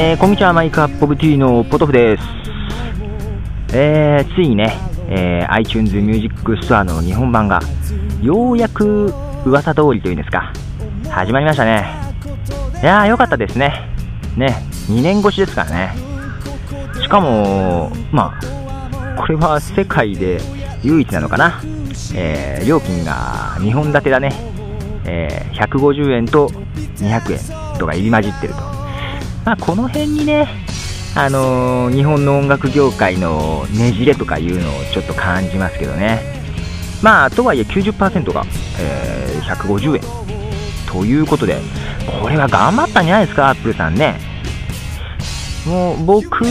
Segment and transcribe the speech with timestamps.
[0.00, 2.22] えー、こんにちは、マイクアップオブティーのポトフです。
[3.74, 4.72] えー、ついにね、
[5.08, 7.58] えー、iTunes Music Store の日本版が、
[8.22, 9.12] ようやく
[9.44, 10.52] 噂通りというんですか、
[11.10, 11.84] 始まりましたね。
[12.80, 13.90] いやー、よかったですね。
[14.36, 14.54] ね、
[14.88, 15.92] 2年越しですからね。
[17.02, 20.38] しかも、まあ、これは世界で
[20.84, 21.60] 唯一なのかな。
[22.14, 24.32] えー、料金が2本立てだね。
[25.06, 26.46] え、150円と
[26.98, 28.77] 200円とか入り混じってると。
[29.44, 30.48] まあ、この辺にね、
[31.14, 36.20] あのー、日本の音楽業界のねじれとかいうのをちょっと感じますけどね。
[37.02, 38.44] まあ、とはいえ90%が、
[38.78, 40.02] えー、150円。
[40.90, 41.58] ということで、
[42.22, 44.18] これは頑張ったんじゃないですか、アップルさんね。
[45.66, 46.44] もう僕、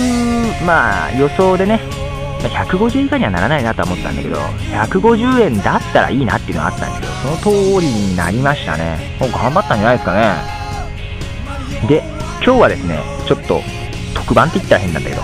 [0.66, 1.82] まあ予想でね、
[2.44, 9.18] 150以下にはならないなとは思ったんだけど、150円だったらいいなっていうのがあったんだけど、その通りになりましたね。
[9.20, 10.58] もう頑張ったんじゃないですかね。
[11.88, 12.17] で、
[12.48, 13.60] 今日はですね、ちょっと
[14.16, 15.22] 特番って言ったら変なんだけど、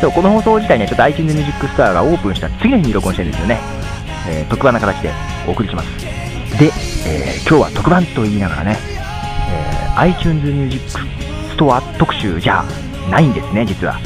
[0.00, 3.60] そうこの放送自体にはちょっと iTunes Music Store がオープンした次の日に録音してるんですよね。
[4.30, 5.12] えー、特番な形で
[5.46, 5.88] お送りします。
[6.58, 6.72] で、
[7.06, 8.78] えー、今日は特番と言いながらね、
[9.50, 10.98] えー、iTunes Music
[11.50, 12.64] ストア特集じゃ
[13.10, 14.00] ないんですね、実は。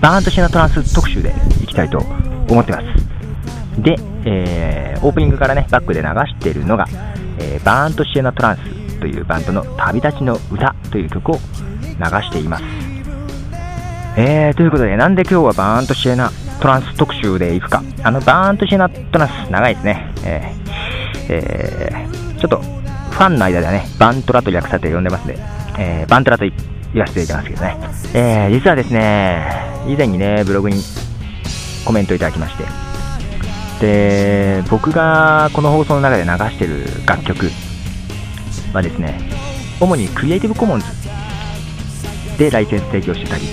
[0.00, 1.98] バーンとシナトランス特集でいきたいと
[2.50, 3.80] 思ってます。
[3.80, 6.88] で、えー、オープニングからね、バックで流しているのが、
[7.38, 11.40] えー、バーンとシエナトランスというバンドの旅立ちの歌という曲を流
[12.22, 12.64] しています。
[14.16, 17.82] えー、ということで、なんで今日はバーンとシエナトランス特集でいくか。
[18.02, 20.10] あの、バーンとシエナトランス、長いですね。
[20.24, 25.38] えー、えー、ちょっと、ファンの間ではね、バントラと略されて呼んでますんで、
[25.78, 28.46] えー、バントラと言わせていただきますけどね。
[28.46, 29.44] えー、実はですね、
[29.86, 30.80] 以前にね、ブログに
[31.84, 32.64] コメントいただきまして、
[33.80, 37.50] で、僕がこの放送の中で流してる楽曲
[38.74, 39.18] はですね、
[39.80, 40.86] 主にクリエイティブコモンズ
[42.38, 43.44] でライセンス提供してたり、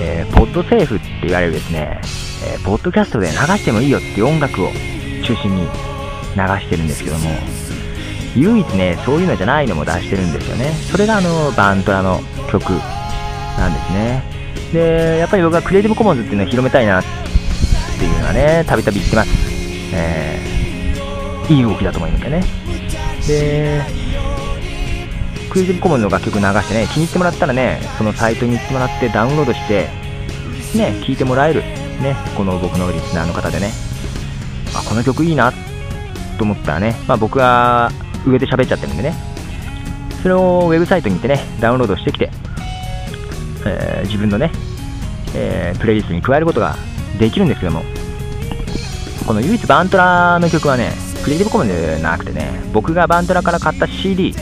[0.00, 2.00] えー、ポッドセーフって言われるですね、
[2.44, 4.70] えー、ポッドキャストで流してもいいよっていう音楽を
[5.24, 5.66] 中心に流
[6.36, 7.30] してるんですけども、
[8.36, 10.72] 唯一ね、そういうのじゃないのも出してるんですよね。
[10.90, 12.20] それがあの、バントラの
[12.50, 12.70] 曲
[13.58, 14.22] なんですね。
[14.72, 17.04] で、やっぱり僕はクリエイティブコモンズっていうのを広めたいなっ
[17.98, 19.30] ていうのはね、たびたび言ってます。
[19.92, 22.44] えー、いい動きだと思いますよね。
[23.26, 23.99] で、
[25.50, 29.88] クイティブコモンの楽曲流してね、気に入ってもらったらね、そのサイトに行ってもらってダウンロードして、
[30.76, 31.62] ね、聴いてもらえる。
[32.00, 33.72] ね、この僕のリスナーの方でね、
[34.74, 35.52] あ、この曲いいな
[36.38, 37.90] と思ったらね、まあ、僕は
[38.26, 39.14] 上で喋っちゃってるんでね、
[40.22, 42.30] それをウェブサイトに行ってね、ダウンロードしてきて、
[43.66, 44.50] えー、自分のね、
[45.34, 46.76] えー、プレイリストに加えることが
[47.18, 47.82] できるんですけども、
[49.26, 54.34] この唯一バントラの曲はね、クリエイティブコモンでなくてね、僕がバントラから買った CD、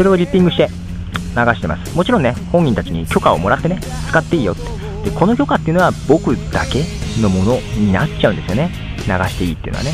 [0.00, 1.94] それをリッピングして流してます。
[1.94, 5.10] もちろんね、本人たちに許可をもらってね、使っていいよって。
[5.10, 6.84] で、この許可っていうのは僕だけ
[7.20, 8.70] のものになっちゃうんですよね。
[9.00, 9.92] 流していいっていうのはね。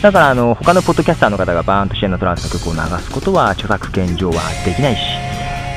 [0.00, 5.00] だからあの他のポッドキャスターの方がバーンとシエナトランスの曲を流すことは著作権上はできないし、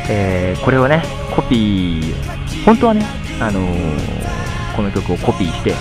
[0.09, 1.03] えー、これをね、
[1.35, 3.05] コピー、本当はね、
[3.41, 5.73] あのー、この曲をコピーして、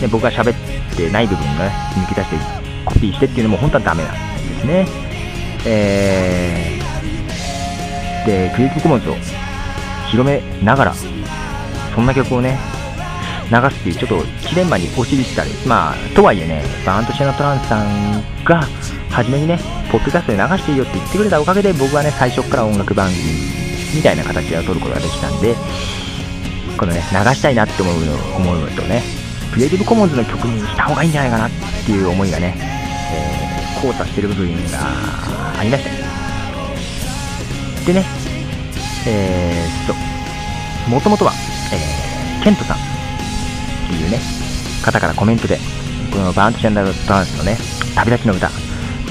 [0.00, 2.36] で僕が喋ってない部分がね、抜き出して
[2.84, 5.09] コピーしてっていうのも本当はダメなんですね。
[5.66, 9.14] えー、で、クリエイティブコモンズを
[10.10, 10.94] 広めながら、
[11.94, 12.58] そんな曲をね、
[13.50, 18.64] 流すっていう、ちょっとジレンマに陥ったり、まあ、とはいえね、バーンとシェナトランスさんが、
[19.10, 19.58] 初めにね、
[19.90, 23.20] ポッドキャストで流していいよって言ってくれたおかげで、僕はね、最初から音楽番組
[23.96, 25.56] みたいな形で撮ることができたんで、
[26.78, 29.02] このね、流したいなって思うの思うのとね、
[29.52, 31.50] クリエイティブコモンズの曲にした方がいいんじゃないかなっ
[31.84, 32.79] ていう思いがね、
[33.82, 34.78] 交差してる部分が
[35.58, 35.90] ありました。
[37.86, 38.04] でね、
[39.06, 41.32] えー、っと、もともとは、
[41.72, 42.80] えー、ケントさんっ
[43.88, 44.18] ていうね、
[44.84, 45.58] 方からコメントで、
[46.12, 47.56] このバーンチャンネルトランスのね、
[47.96, 48.48] 旅立ちの歌、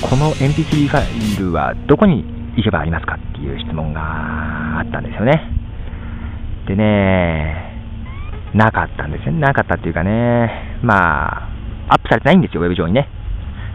[0.01, 2.23] この MP3 ファイルはどこに
[2.55, 5.41] 行けばありますかっていう質問があったんですよね。
[6.67, 7.69] でね、
[8.53, 9.39] なかったんですよね。
[9.39, 11.49] なかったっていうかね、まあ、
[11.89, 13.09] アップされてないんですよ、ウェブ上にね。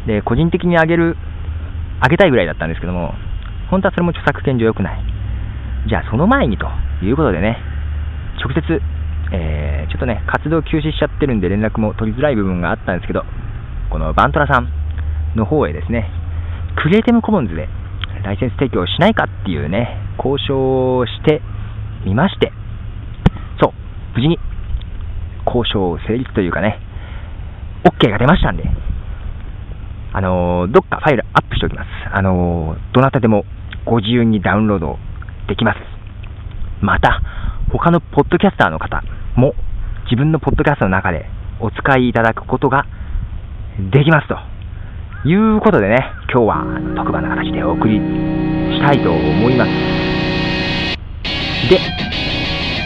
[0.07, 1.17] で、個人的に上げる、
[2.03, 3.15] 上げたいぐらいだったんですけども、
[3.71, 5.03] 本当はそれも著作権上良くない。
[5.89, 6.67] じゃあその前にと
[7.03, 7.59] いうことでね、
[8.41, 8.81] 直接
[9.33, 13.25] えー、ちょっとね、活動休止しちゃってるんで連絡も取りづらい部分があったんですけど、
[13.91, 14.69] このバントラさん
[15.35, 16.11] の方へですね、
[16.83, 17.69] クリエイティブコモンズで
[18.23, 21.41] ライセンス提供しないかっていうね、交渉をして
[22.05, 22.53] みまして、
[23.61, 23.73] そう、
[24.15, 24.39] 無事に
[25.47, 26.79] 交渉成立というかね、
[27.85, 28.65] OK が出ましたんで、
[30.15, 31.89] あの、どっかファイルアップしておきます。
[32.13, 33.45] あの、どなたでも
[33.85, 34.97] ご自由にダウンロード
[35.49, 35.79] できます。
[36.81, 37.21] また、
[37.73, 39.03] 他のポッドキャスターの方
[39.35, 39.55] も
[40.05, 41.27] 自分のポッドキャストの中で
[41.59, 42.87] お使いいただくことが
[43.91, 44.39] できますと
[45.29, 45.97] いうことでね、
[46.31, 49.71] 今日は特番の形でお送りしたいと思います。
[51.69, 51.81] で、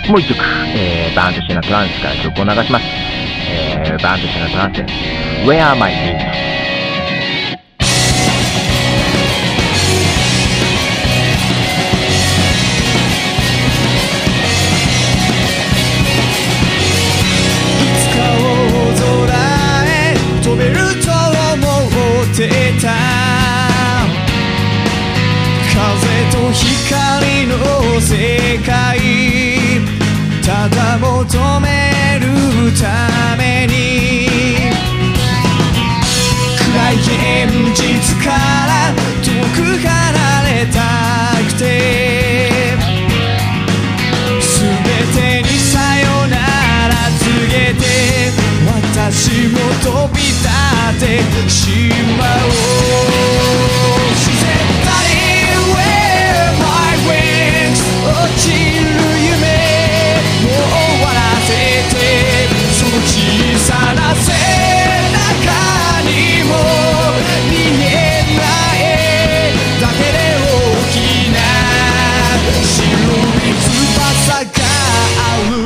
[0.08, 0.40] もう一曲、
[0.74, 2.84] えー、バーンとしてのトランスから曲を流します。
[3.50, 4.80] えー、バーンとしてのトランス、
[5.44, 6.47] Where Are My Dreams?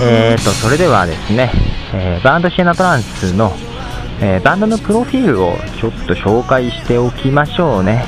[0.04, 1.50] えーとそれではですね、
[1.94, 3.52] えー、バンドシエナトランスの
[4.25, 8.04] えー、バンドのプロフィールをちょっと紹介しておきましょうね。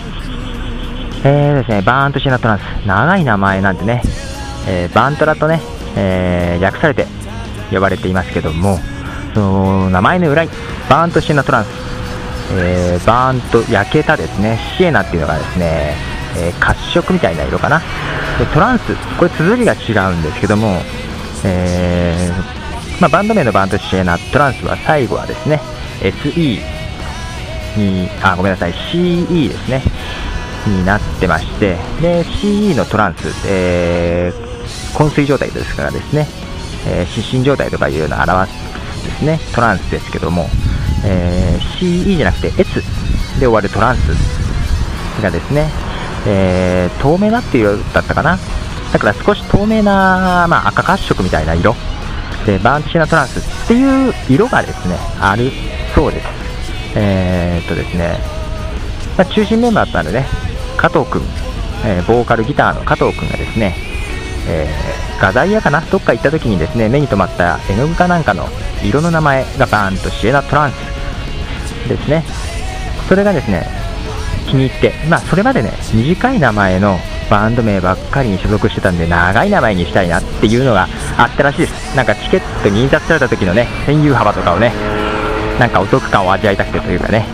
[1.24, 4.00] えーですね、バーンとシナトランス、長い名前なんでね、
[4.68, 5.60] えー、バントラとね、
[5.96, 7.06] えー、略されて
[7.72, 8.78] 呼ばれていますけども、
[9.34, 10.48] その名前の由来、
[10.88, 11.68] バーントシエナトランス、
[12.52, 15.96] えー、バーンと焼けたですね、シエナっていうのがですね、
[16.36, 17.80] え褐色みたいな色かな。
[18.38, 20.80] でトランス、これ綴りが違うんですけども、
[21.44, 22.32] え
[23.00, 25.60] まあ、バンド名のバントシエナトランスは最後はですね、
[26.00, 26.60] SE
[27.76, 29.82] に、あ、ごめんなさい、CE ですね、
[30.66, 36.26] になってまして、で、CE のトランス、えー、昏睡状態ですからですね、
[36.86, 40.48] えー、失神状態とかいうような表すですね、トランスですけども、
[41.04, 42.80] え、CE じゃなくて S
[43.40, 45.68] で終わるトランスがですね、
[46.26, 48.38] えー、透明なっていうだったかな。
[48.94, 51.74] だから少し透明な、まあ、赤褐色みたいな色。
[52.46, 55.50] で、バーンチシナトランスっていう色がですね、ある
[55.94, 56.26] そうです。
[56.94, 58.20] えー、っとですね、
[59.18, 60.26] まあ、中心メンバーだったんでね、
[60.76, 61.22] 加藤君、
[61.84, 63.74] えー、ボーカルギターの加藤君がですね、
[64.46, 65.80] えー、画材屋かな？
[65.80, 68.46] どっか行った時にですね目に留まった絵の具かなんかの
[68.84, 72.24] 色の名前がバーンとシエナトランスですね。
[73.08, 73.66] それがですね
[74.46, 76.98] 気に入って、まあ、それまでね短い名前の
[77.30, 84.72] バンド名ばっかりに所属してたんで長い名前にしたいなっていうのがあったらしいですなんかチケットに印刷された時のね占有幅とかをね
[85.58, 87.26] なんかお得感を味わいたくてというかね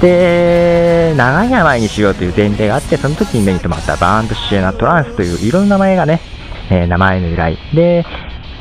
[0.00, 6.20] で、長い名前にしようという前提があって、その時に目に留まったバーンドシエナトランスという色の名前がね、
[6.70, 7.58] えー、名前の由来。
[7.74, 8.04] で、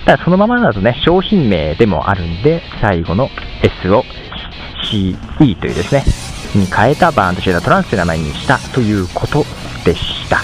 [0.05, 3.29] ただそのままだとね、商品名でもあるんで、最後の
[3.61, 4.03] S を
[4.83, 6.03] CE というですね、
[6.55, 9.45] に変えたバーンドシエナトランスという名前にしたということ
[9.85, 10.41] でした。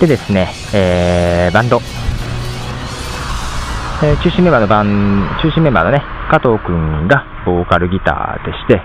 [0.00, 1.80] でですね、えー、バンド、
[4.02, 8.80] えー、中心メンバーのバン、中心メンバーのね、加藤くんがボーカルギターでして、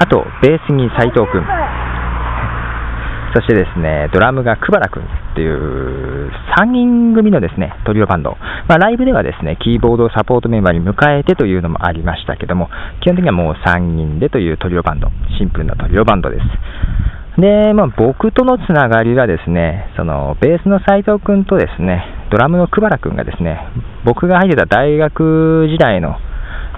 [0.00, 1.42] あと、ベースに斉藤君。
[3.34, 8.36] そしてですね、ドラムが久原君っていう3人組のですね、トリオバンド。
[8.68, 12.70] まあ、ライブではですね、キーボードサポートメンバーに迎えてというのもありましたけども、
[13.02, 15.08] 基本的にはもう3人でというトリオバンド。
[15.38, 16.42] シンプルなトリオバンドです。
[17.38, 23.60] で、まあ、僕とのつながりはですね、その、ベースの斉藤君とですね、ドラムの久原君がですね、
[24.04, 26.16] 僕が入ってた大学時代の、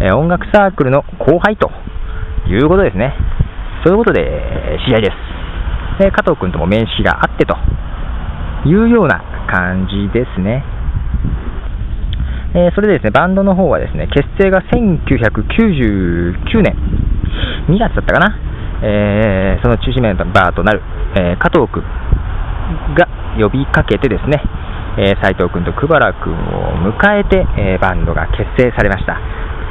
[0.03, 1.71] え音楽サークルの後輩と
[2.47, 3.15] いうことですね。
[3.85, 4.23] そういうことで、
[4.87, 5.11] 試合で
[5.99, 6.05] す。
[6.05, 7.57] で、加藤君とも面識があってと
[8.69, 10.63] いうような感じですね。
[12.53, 16.77] えー、それでですね、バンドの方はですね、結成が1999年
[17.69, 18.37] 2月だったかな、
[18.83, 20.83] えー、その中心メンバーとなる、
[21.17, 21.83] えー、加藤君
[22.95, 23.09] が
[23.39, 24.43] 呼びかけてですね、
[24.99, 29.19] えー、斉藤君と久原君を迎えて、えバンドが結成されました。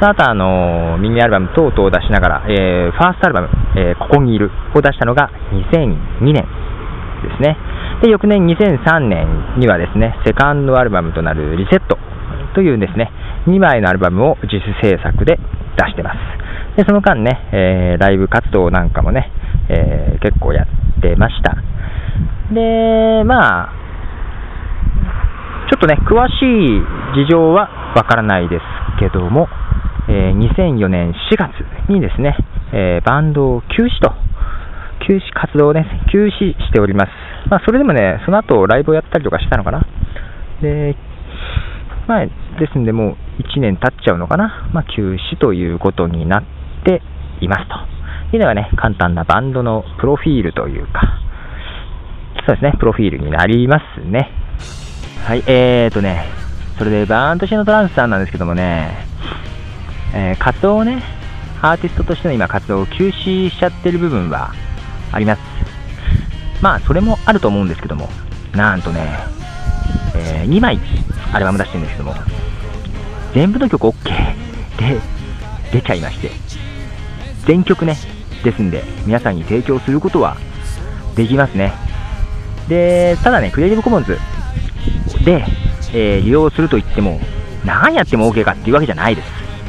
[0.00, 6.48] ターターのミニアルバム等々を出しながら、え、ファーストアルバム、え、ここにいるを出したのが2002年
[7.20, 7.58] ですね。
[8.00, 11.98] で、翌年2003年にはですね、セカンドアルバムとなるリセット
[12.54, 13.12] というですね、
[13.46, 15.38] 2枚のアルバムを自主制作で
[15.76, 16.39] 出してます。
[16.80, 19.30] で、その間ね、えー、ライブ活動なんかもね、
[19.68, 21.52] えー、結構やってました。
[22.54, 23.72] で、まあ、
[25.68, 26.80] ちょっとね、詳しい
[27.20, 28.62] 事情はわからないです
[28.98, 29.46] けども、
[30.08, 31.52] えー2004年4月
[31.92, 32.34] にですね、
[32.72, 34.14] えーバンドを休止と、
[35.06, 37.10] 休止活動をね、休止しております。
[37.50, 39.86] まあ、それでもね、その後ライブをやったりとかしたのかな。
[40.62, 40.96] で、
[42.08, 42.32] まあ、で
[42.72, 44.70] すんで、もう1年経っちゃうのかな。
[44.72, 46.59] まあ、休止ということになって
[47.40, 48.36] いますと。
[48.36, 51.20] いうのがね、簡単なバンドのプロフィールというか、
[52.46, 54.30] そうですね、プロフィールになりますね。
[55.26, 56.26] はい、えーとね、
[56.78, 59.06] それでバーンドシのトランスさんなんですけどもね、
[60.14, 61.02] えー活動をね、
[61.60, 64.52] アーティストとしての今活動を休止しちゃってる部分は
[65.12, 65.42] あります。
[66.62, 68.08] まあ、それもあると思うんですけども、
[68.52, 69.18] なんとね、
[70.14, 70.78] え2枚
[71.32, 72.14] アルバム出してるんですけども、
[73.34, 74.04] 全部の曲 OK
[74.78, 75.00] で
[75.72, 76.30] 出ちゃいまして、
[77.46, 77.96] 全曲ね、
[78.44, 80.36] ですんで、皆さんに提供することは
[81.14, 81.72] できますね。
[82.68, 84.18] で、ただね、クリエイティブコモンズ
[85.24, 85.44] で、
[85.92, 87.20] えー利用すると言っても、
[87.64, 89.28] 何やっても OK かっていうわけじゃないです。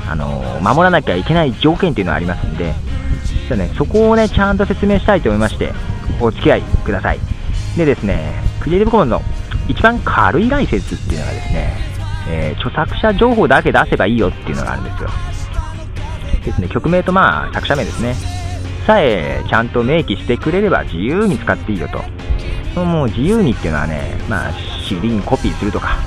[0.09, 2.73] あのー守らなきゃいけない条件っていうのはありますんで、
[3.47, 5.73] じゃね、そこをね、ちゃんと説明したいと思いまして、
[6.19, 7.19] お付き合いください。
[7.77, 9.21] でですね、クリエイティブコモンズの
[9.67, 11.73] 一番軽いライセンスっていうのがですね、
[12.29, 15.09] えー著作者情報だけ出せばいいよっていうのがあるんですよ。
[16.45, 18.15] ですね、曲名とまあ作者名ですね、
[18.85, 22.01] さえちゃんと明記してくれれば自由に使っていいよと。
[22.79, 24.51] もう自由にっていうのはね、まあ
[24.87, 25.97] CD にコピーするとか、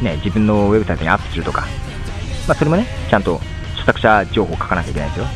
[0.00, 1.62] ね、自分のウェブサイトにアップするとか、
[2.46, 3.40] まあそれもね、ちゃんと
[3.72, 5.26] 著作者情報を書かなきゃいけないですよ。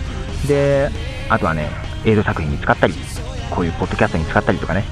[0.47, 0.91] で、
[1.29, 1.69] あとはね、
[2.05, 2.95] 映像作品に使ったり、
[3.51, 4.85] こういうポッドキャストに使ったりとかね、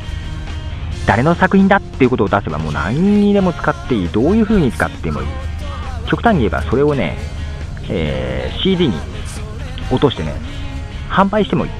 [1.06, 5.28] 誰の作品だっていうことを出せばもう何にでも使っていい、どういう風に使ってもいい。
[6.08, 7.16] 極端に言えばそれをね、
[7.88, 8.94] えー CD に
[9.90, 10.34] 落としてね、
[11.08, 11.70] 販売してもいい。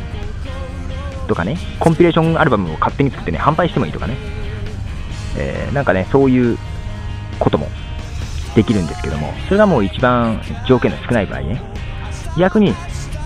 [1.26, 4.16] とかね、コンピレーションアルバムを勝手に作ってね、販売してもいいとかね、
[5.36, 6.58] えーなんかね、そういう
[7.38, 7.68] ことも
[8.54, 11.60] できるんですけども、それがもう一番条件の少ない場合ね、
[12.38, 12.74] 逆に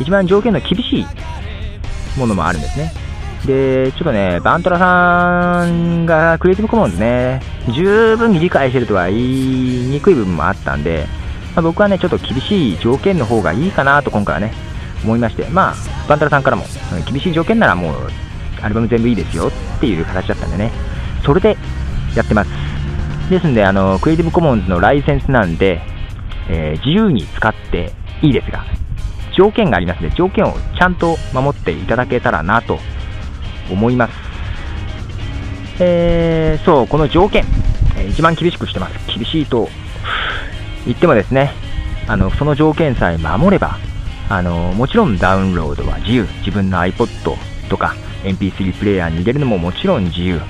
[0.01, 1.07] 一番条件の厳しい
[2.19, 2.93] ものもあるんですね。
[3.47, 7.41] で、ちょっとね、バントラさんがクリエイティブコモンズね、
[7.73, 11.07] 十分に理解してるとは言いにくい部分もあったんで、
[11.55, 14.53] まあ僕はね、ちょっと厳しい条件の方がいいかなと今回はね、
[15.05, 15.75] 思いまして、まあ、
[16.09, 16.65] バンタラさんからも、
[17.11, 17.95] 厳しい条件ならもう、
[18.63, 20.71] アルバム全部いいですよっていう形だったんでね、
[21.25, 21.57] それで
[22.15, 22.51] やってます。
[23.31, 25.81] ですんで、あの、クリエイティブコモンズのライセンスなんで、
[26.49, 27.93] えー自由に使って
[28.23, 28.65] いいですが、
[29.37, 32.79] 条件がありますので、条件をちゃんと守っていただけたらなと
[33.71, 34.13] 思います。
[35.79, 37.45] えーそう、この条件、
[37.97, 38.95] えー一番厳しくしてます。
[39.07, 39.69] 厳しいと
[40.85, 41.53] 言ってもですね、
[42.09, 43.79] あの、その条件さえ守れば、
[44.31, 46.27] あの、もちろんダウンロードは自由。
[46.39, 47.37] 自分の iPod
[47.69, 50.41] とか MP3 プレイヤーに入れるのももちろん自由。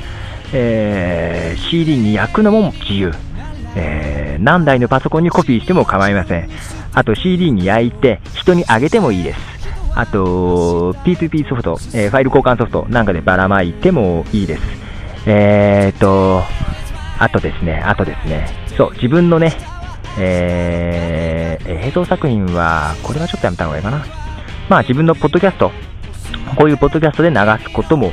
[0.52, 3.12] えー CD に焼くのも自由。
[3.76, 6.49] えー何台のパソコンにコピーしても構いません。
[6.92, 9.38] あと CD に焼いて人にあげてもいいです。
[9.94, 14.62] あと、P2P ソフト、えーファイル交換ソフトなんかでばらまいてもいいです。
[15.26, 16.42] えーと、
[17.18, 18.46] あとですね、あとですね、
[18.76, 19.52] そう、自分のね、
[20.18, 21.29] えー
[21.66, 24.04] 映像作品は、これはちょっとやめた方がいいかな。
[24.69, 25.71] まあ自分のポッドキャスト、
[26.57, 28.12] こういうポッドキャストで流すことも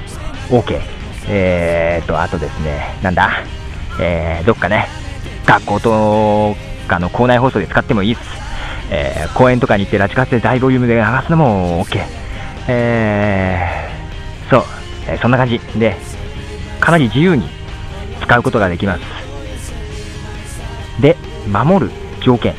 [0.50, 0.80] OK。
[1.30, 3.44] えーと、あとですね、なんだ、
[4.00, 4.88] えー、どっかね、
[5.46, 6.56] 学校と
[6.88, 8.28] かの校内放送で使ってもいいです。
[8.90, 12.02] えー公園とかに行ってラジカセで大ボリュームで流すのも OK。
[12.70, 14.64] えー、そう、
[15.08, 15.96] えーそんな感じで、
[16.80, 17.50] かなり自由に
[18.22, 19.02] 使うことができます。
[21.02, 21.16] で、
[21.52, 21.92] 守る
[22.22, 22.56] 条件。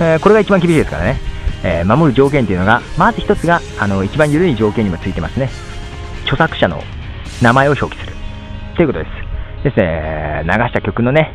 [0.00, 1.16] えーこれが一番厳しいですからね。
[1.64, 5.48] えー守る条件っていうのが、まず一つが、あの、一番緩い条件にもついてますね。
[6.24, 6.82] 著作者の
[7.42, 8.12] 名前を表記する。
[8.76, 9.06] ということで
[9.62, 9.64] す。
[9.64, 11.32] ですね、流した曲のね、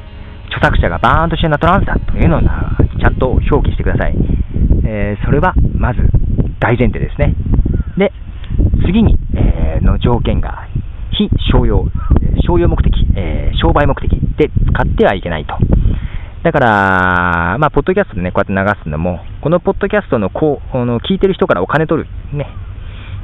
[0.48, 4.16] 著作者がバーンとしてナトランスだというのをちゃんと表記してください。
[4.86, 6.02] えーそれは、まず、
[6.60, 7.34] 大前提ですね。
[7.98, 8.12] で、
[8.86, 10.68] 次に、えの条件が、
[11.12, 11.88] 非商用、
[12.46, 15.56] 商用目的、え商売目的で使ってはいけないと。
[16.44, 22.48] だから、まあ、ポッドキャストでね、こうやって流すのも、このポッドキャストのこう、この聞いてる人からお金取る、ね、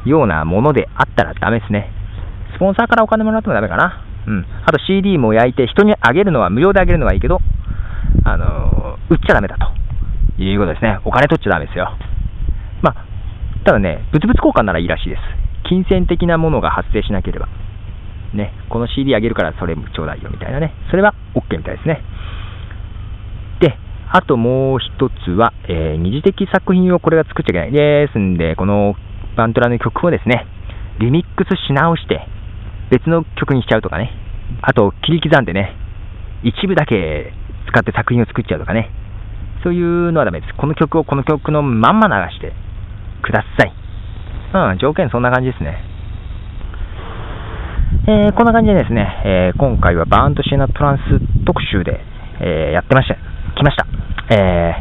[0.06, 1.90] ようなものであったらダメですね。
[2.56, 4.04] スポンサーからお金もらってもダメかな。
[4.28, 4.46] うん。
[4.66, 7.40] あと CD も焼いて人にあげるのは無料であげるのはいいけど、
[8.26, 11.00] あの売っちゃダメだということですね。
[11.06, 11.96] お金取っちゃダメですよ。
[12.82, 12.96] まあ、
[13.64, 15.22] ただね、物々交換ならいいらしいです。
[15.70, 17.48] 金銭的なものが発生しなければ。
[18.34, 20.74] ね、この CD あげるからそれもちょうだいよみたいなね。
[20.90, 22.02] それは OK みたいですね。
[24.12, 27.72] あともう一つは、えー二次的作品をこれは作っちゃいけない。
[27.72, 28.96] ですんで、この
[29.36, 30.46] バントラの曲をですね、
[31.00, 32.28] リミックスし直して、
[32.92, 34.12] 別の曲にしちゃうとかね。
[34.62, 35.76] あと、切り刻んでね、
[36.44, 37.34] 一部だけ
[37.68, 38.92] 使って作品を作っちゃうとかね。
[39.64, 40.54] そういうのはダメです。
[40.54, 42.54] この曲をこの曲のまんま流して
[43.24, 43.74] ください。
[44.54, 45.96] うん、条件そんな感じですね。
[48.08, 52.00] えー、こんな感じでですね、えー、今回はバーンとシーナトランス特集で、
[52.40, 53.18] えー、やってました、
[53.56, 53.88] 来ました。
[54.36, 54.76] え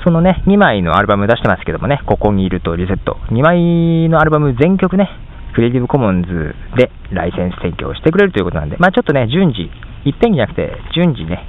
[0.00, 3.18] ー、そのね、2枚のアルバム出してますけどもね、ここにいるとリセット。
[3.30, 5.08] 2枚のアルバム全曲ね、
[5.54, 9.70] クリエイティブコモンズでライセンス提供してくれるということなんで、まあちょっとね、順次、
[10.04, 11.44] いっぺんじゃなくて、順次ね、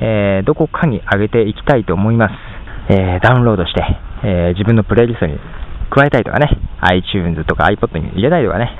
[0.00, 2.34] えー、どこかに上げていきたいと思います。
[2.88, 3.82] えー、ダウンロードして、
[4.24, 5.38] えー、自分のプレイリストに
[5.90, 6.48] 加えたいとかね、
[6.80, 8.70] iTunes とか iPod に入れたいとかね、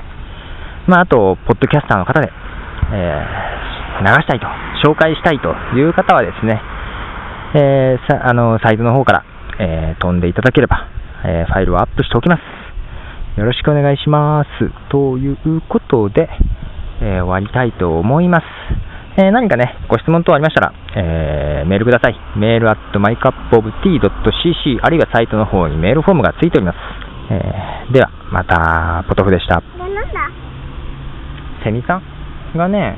[0.87, 2.29] まあ、あと、ポッドキャスターの方で、
[2.91, 3.23] え、
[4.01, 4.47] 流したいと、
[4.83, 6.61] 紹介したいという方はですね、
[7.55, 9.25] えー、さあのサイトの方から、
[9.59, 10.89] えー、飛んでいただければ、
[11.25, 12.41] えファイルをアップしておきます。
[13.39, 14.49] よろしくお願いします。
[14.91, 16.29] ということで、
[17.01, 18.43] え終わりたいと思います。
[19.15, 22.19] え何かね、ご質問等ありましたら、えメールください。
[22.35, 26.77] mail at my cup of tea .cc あるいはサイトの方にメールフォームがついております。
[27.31, 29.61] えでは、また、ポトフでした。
[31.63, 32.01] セミさ
[32.53, 32.97] んがね、